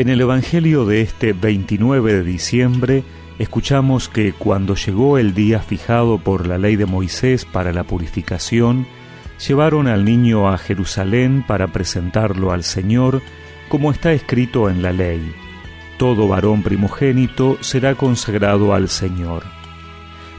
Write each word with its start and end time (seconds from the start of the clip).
En 0.00 0.08
el 0.08 0.22
Evangelio 0.22 0.86
de 0.86 1.02
este 1.02 1.34
29 1.34 2.14
de 2.14 2.22
diciembre 2.22 3.04
escuchamos 3.38 4.08
que 4.08 4.32
cuando 4.32 4.74
llegó 4.74 5.18
el 5.18 5.34
día 5.34 5.58
fijado 5.60 6.16
por 6.16 6.46
la 6.46 6.56
ley 6.56 6.76
de 6.76 6.86
Moisés 6.86 7.44
para 7.44 7.70
la 7.74 7.84
purificación, 7.84 8.86
llevaron 9.46 9.88
al 9.88 10.06
niño 10.06 10.48
a 10.48 10.56
Jerusalén 10.56 11.44
para 11.46 11.66
presentarlo 11.66 12.50
al 12.50 12.64
Señor, 12.64 13.20
como 13.68 13.92
está 13.92 14.14
escrito 14.14 14.70
en 14.70 14.80
la 14.80 14.94
ley. 14.94 15.34
Todo 15.98 16.26
varón 16.28 16.62
primogénito 16.62 17.58
será 17.60 17.94
consagrado 17.94 18.72
al 18.72 18.88
Señor. 18.88 19.42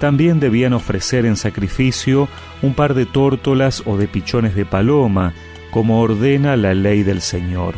También 0.00 0.38
debían 0.38 0.74
ofrecer 0.74 1.24
en 1.24 1.36
sacrificio 1.36 2.28
un 2.60 2.74
par 2.74 2.92
de 2.92 3.06
tórtolas 3.06 3.82
o 3.86 3.96
de 3.96 4.06
pichones 4.06 4.54
de 4.54 4.66
paloma, 4.66 5.32
como 5.70 6.02
ordena 6.02 6.56
la 6.56 6.74
ley 6.74 7.04
del 7.04 7.22
Señor. 7.22 7.74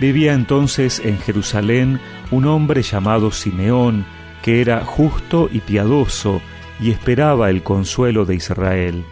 Vivía 0.00 0.32
entonces 0.32 1.00
en 1.04 1.18
Jerusalén 1.18 2.00
un 2.30 2.46
hombre 2.46 2.82
llamado 2.82 3.30
Simeón, 3.30 4.04
que 4.42 4.60
era 4.60 4.84
justo 4.84 5.48
y 5.52 5.60
piadoso, 5.60 6.40
y 6.80 6.90
esperaba 6.90 7.50
el 7.50 7.62
consuelo 7.62 8.24
de 8.24 8.34
Israel. 8.34 9.04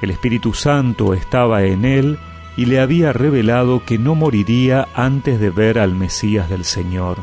El 0.00 0.10
Espíritu 0.10 0.54
Santo 0.54 1.12
estaba 1.12 1.64
en 1.64 1.84
él 1.84 2.18
y 2.56 2.66
le 2.66 2.80
había 2.80 3.12
revelado 3.12 3.84
que 3.84 3.98
no 3.98 4.14
moriría 4.14 4.86
antes 4.94 5.40
de 5.40 5.50
ver 5.50 5.78
al 5.78 5.94
Mesías 5.94 6.48
del 6.48 6.64
Señor. 6.64 7.18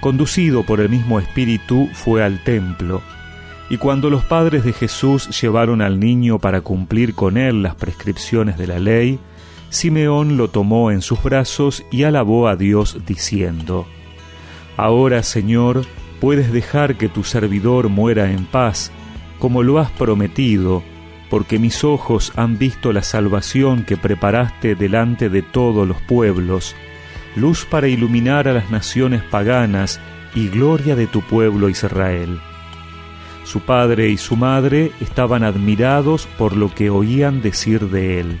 Conducido 0.00 0.62
por 0.62 0.80
el 0.80 0.88
mismo 0.88 1.18
Espíritu 1.18 1.88
fue 1.92 2.22
al 2.22 2.42
templo, 2.44 3.02
y 3.68 3.78
cuando 3.78 4.10
los 4.10 4.24
padres 4.24 4.64
de 4.64 4.72
Jesús 4.72 5.40
llevaron 5.40 5.82
al 5.82 5.98
niño 5.98 6.38
para 6.38 6.60
cumplir 6.60 7.14
con 7.14 7.36
él 7.36 7.62
las 7.62 7.74
prescripciones 7.74 8.58
de 8.58 8.66
la 8.68 8.78
ley, 8.78 9.18
Simeón 9.68 10.36
lo 10.36 10.48
tomó 10.48 10.90
en 10.90 11.02
sus 11.02 11.22
brazos 11.22 11.84
y 11.90 12.04
alabó 12.04 12.48
a 12.48 12.56
Dios 12.56 12.98
diciendo, 13.06 13.86
Ahora, 14.76 15.22
Señor, 15.22 15.84
puedes 16.20 16.52
dejar 16.52 16.96
que 16.96 17.08
tu 17.08 17.24
servidor 17.24 17.88
muera 17.88 18.30
en 18.30 18.44
paz, 18.44 18.92
como 19.38 19.62
lo 19.62 19.78
has 19.78 19.90
prometido, 19.90 20.82
porque 21.30 21.58
mis 21.58 21.84
ojos 21.84 22.32
han 22.36 22.58
visto 22.58 22.92
la 22.92 23.02
salvación 23.02 23.84
que 23.84 23.96
preparaste 23.96 24.74
delante 24.74 25.28
de 25.28 25.42
todos 25.42 25.86
los 25.86 26.00
pueblos, 26.02 26.74
luz 27.34 27.66
para 27.68 27.88
iluminar 27.88 28.48
a 28.48 28.52
las 28.52 28.70
naciones 28.70 29.22
paganas 29.22 30.00
y 30.34 30.48
gloria 30.48 30.94
de 30.94 31.06
tu 31.06 31.22
pueblo 31.22 31.68
Israel. 31.68 32.38
Su 33.44 33.60
padre 33.60 34.08
y 34.08 34.16
su 34.16 34.36
madre 34.36 34.92
estaban 35.00 35.44
admirados 35.44 36.26
por 36.38 36.56
lo 36.56 36.74
que 36.74 36.90
oían 36.90 37.42
decir 37.42 37.88
de 37.88 38.20
él. 38.20 38.38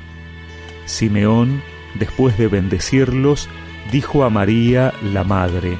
Simeón, 0.86 1.62
después 1.98 2.38
de 2.38 2.48
bendecirlos, 2.48 3.48
dijo 3.92 4.24
a 4.24 4.30
María, 4.30 4.94
la 5.02 5.24
madre, 5.24 5.78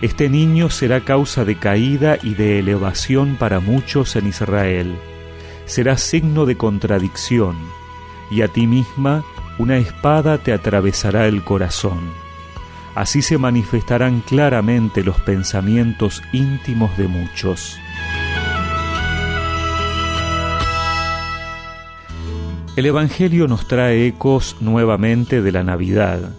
Este 0.00 0.28
niño 0.28 0.70
será 0.70 1.00
causa 1.00 1.44
de 1.44 1.56
caída 1.56 2.18
y 2.22 2.34
de 2.34 2.58
elevación 2.58 3.36
para 3.36 3.60
muchos 3.60 4.16
en 4.16 4.28
Israel. 4.28 4.96
Será 5.66 5.98
signo 5.98 6.46
de 6.46 6.56
contradicción, 6.56 7.56
y 8.30 8.42
a 8.42 8.48
ti 8.48 8.66
misma 8.66 9.24
una 9.58 9.76
espada 9.76 10.38
te 10.38 10.52
atravesará 10.52 11.26
el 11.26 11.42
corazón. 11.42 11.98
Así 12.94 13.22
se 13.22 13.38
manifestarán 13.38 14.20
claramente 14.20 15.02
los 15.02 15.20
pensamientos 15.20 16.22
íntimos 16.32 16.96
de 16.96 17.08
muchos. 17.08 17.78
El 22.78 22.86
Evangelio 22.86 23.48
nos 23.48 23.66
trae 23.66 24.06
ecos 24.06 24.54
nuevamente 24.60 25.42
de 25.42 25.50
la 25.50 25.64
Navidad. 25.64 26.30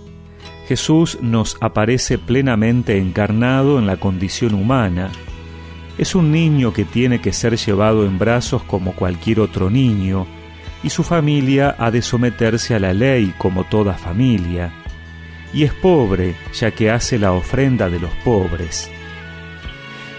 Jesús 0.69 1.17
nos 1.21 1.57
aparece 1.59 2.17
plenamente 2.17 2.97
encarnado 2.97 3.77
en 3.77 3.85
la 3.85 3.97
condición 3.97 4.53
humana. 4.53 5.11
Es 5.97 6.15
un 6.15 6.31
niño 6.31 6.71
que 6.71 6.85
tiene 6.85 7.19
que 7.19 7.33
ser 7.33 7.57
llevado 7.57 8.05
en 8.05 8.17
brazos 8.17 8.63
como 8.63 8.93
cualquier 8.93 9.41
otro 9.41 9.69
niño, 9.69 10.27
y 10.81 10.91
su 10.91 11.03
familia 11.03 11.75
ha 11.77 11.91
de 11.91 12.01
someterse 12.01 12.73
a 12.73 12.79
la 12.79 12.93
ley 12.93 13.33
como 13.37 13.65
toda 13.65 13.95
familia. 13.95 14.71
Y 15.53 15.63
es 15.63 15.73
pobre, 15.73 16.35
ya 16.53 16.71
que 16.71 16.89
hace 16.89 17.19
la 17.19 17.33
ofrenda 17.33 17.89
de 17.89 17.99
los 17.99 18.11
pobres. 18.23 18.89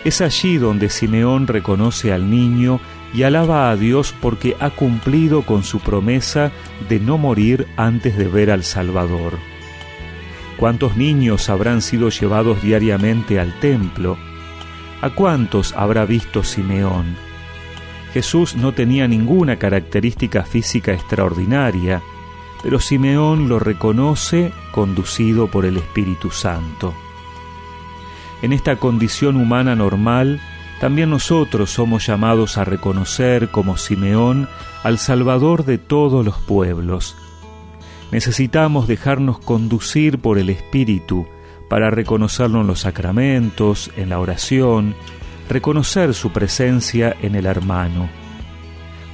Es 0.04 0.20
allí 0.20 0.58
donde 0.58 0.90
Simeón 0.90 1.46
reconoce 1.46 2.12
al 2.12 2.28
niño 2.28 2.78
y 3.12 3.24
alaba 3.24 3.70
a 3.70 3.76
Dios 3.76 4.14
porque 4.20 4.56
ha 4.60 4.70
cumplido 4.70 5.42
con 5.42 5.64
su 5.64 5.80
promesa 5.80 6.52
de 6.88 7.00
no 7.00 7.18
morir 7.18 7.66
antes 7.76 8.16
de 8.16 8.28
ver 8.28 8.50
al 8.50 8.64
Salvador. 8.64 9.38
¿Cuántos 10.56 10.96
niños 10.96 11.48
habrán 11.48 11.82
sido 11.82 12.10
llevados 12.10 12.62
diariamente 12.62 13.40
al 13.40 13.58
templo? 13.60 14.18
¿A 15.00 15.10
cuántos 15.10 15.72
habrá 15.72 16.04
visto 16.04 16.44
Simeón? 16.44 17.16
Jesús 18.12 18.56
no 18.56 18.72
tenía 18.72 19.08
ninguna 19.08 19.56
característica 19.56 20.44
física 20.44 20.92
extraordinaria, 20.92 22.02
pero 22.62 22.78
Simeón 22.78 23.48
lo 23.48 23.58
reconoce 23.58 24.52
conducido 24.72 25.46
por 25.46 25.64
el 25.64 25.76
Espíritu 25.76 26.30
Santo. 26.30 26.92
En 28.42 28.52
esta 28.52 28.76
condición 28.76 29.36
humana 29.36 29.76
normal, 29.76 30.40
también 30.80 31.10
nosotros 31.10 31.70
somos 31.70 32.06
llamados 32.06 32.56
a 32.56 32.64
reconocer 32.64 33.50
como 33.50 33.76
Simeón 33.76 34.48
al 34.82 34.98
Salvador 34.98 35.66
de 35.66 35.76
todos 35.76 36.24
los 36.24 36.38
pueblos. 36.38 37.16
Necesitamos 38.10 38.88
dejarnos 38.88 39.38
conducir 39.38 40.18
por 40.18 40.38
el 40.38 40.48
Espíritu 40.48 41.26
para 41.68 41.90
reconocerlo 41.90 42.62
en 42.62 42.66
los 42.66 42.80
sacramentos, 42.80 43.90
en 43.96 44.08
la 44.08 44.18
oración, 44.18 44.96
reconocer 45.50 46.14
su 46.14 46.32
presencia 46.32 47.14
en 47.20 47.34
el 47.34 47.44
hermano. 47.44 48.08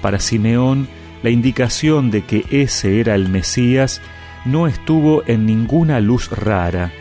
Para 0.00 0.21
Simeón, 0.21 0.88
la 1.25 1.31
indicación 1.31 2.12
de 2.12 2.25
que 2.25 2.47
ese 2.50 3.00
era 3.00 3.16
el 3.16 3.28
Mesías 3.28 4.00
no 4.44 4.69
estuvo 4.69 5.25
en 5.27 5.47
ninguna 5.47 5.98
luz 5.98 6.31
rara. 6.31 6.93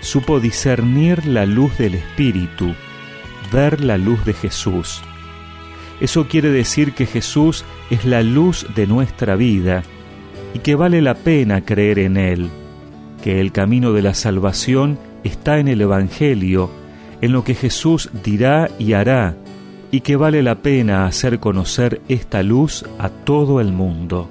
Supo 0.00 0.40
discernir 0.40 1.24
la 1.24 1.46
luz 1.46 1.78
del 1.78 1.94
Espíritu, 1.94 2.74
ver 3.50 3.82
la 3.82 3.98
luz 3.98 4.24
de 4.24 4.32
Jesús. 4.32 5.02
Eso 6.00 6.28
quiere 6.28 6.50
decir 6.50 6.92
que 6.92 7.06
Jesús 7.06 7.64
es 7.90 8.04
la 8.04 8.22
luz 8.22 8.66
de 8.74 8.86
nuestra 8.86 9.36
vida 9.36 9.82
y 10.54 10.58
que 10.58 10.74
vale 10.74 11.00
la 11.00 11.14
pena 11.14 11.64
creer 11.64 11.98
en 11.98 12.16
Él, 12.16 12.50
que 13.22 13.40
el 13.40 13.52
camino 13.52 13.92
de 13.92 14.02
la 14.02 14.14
salvación 14.14 14.98
está 15.24 15.58
en 15.58 15.68
el 15.68 15.80
Evangelio, 15.80 16.70
en 17.20 17.32
lo 17.32 17.44
que 17.44 17.54
Jesús 17.54 18.10
dirá 18.22 18.70
y 18.78 18.92
hará, 18.92 19.36
y 19.90 20.00
que 20.00 20.16
vale 20.16 20.42
la 20.42 20.56
pena 20.56 21.06
hacer 21.06 21.40
conocer 21.40 22.02
esta 22.08 22.42
luz 22.42 22.84
a 22.98 23.08
todo 23.08 23.60
el 23.60 23.72
mundo. 23.72 24.30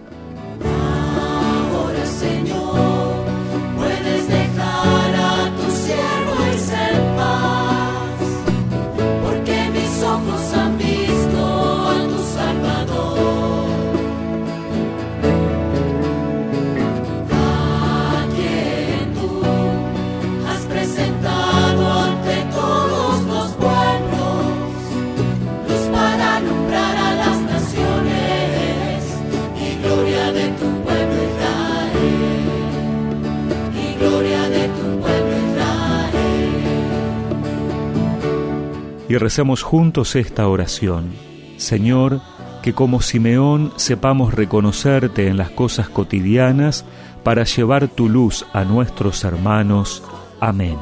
Y 39.08 39.18
recemos 39.18 39.64
juntos 39.64 40.16
esta 40.16 40.48
oración. 40.48 41.12
Señor, 41.58 42.22
que 42.62 42.74
como 42.74 43.02
Simeón 43.02 43.72
sepamos 43.76 44.34
reconocerte 44.34 45.28
en 45.28 45.38
las 45.38 45.52
cosas 45.52 45.90
cotidianas 45.90 46.86
para 47.24 47.44
llevar 47.44 47.88
tu 47.88 48.10
luz 48.10 48.46
a 48.54 48.64
nuestros 48.64 49.24
hermanos. 49.24 50.04
Amén. 50.40 50.78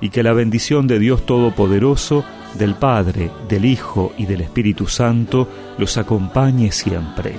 Y 0.00 0.10
que 0.10 0.22
la 0.22 0.32
bendición 0.32 0.86
de 0.86 0.98
Dios 0.98 1.24
Todopoderoso, 1.26 2.24
del 2.54 2.74
Padre, 2.74 3.30
del 3.48 3.64
Hijo 3.64 4.12
y 4.18 4.26
del 4.26 4.40
Espíritu 4.40 4.86
Santo 4.86 5.48
los 5.78 5.96
acompañe 5.96 6.72
siempre. 6.72 7.34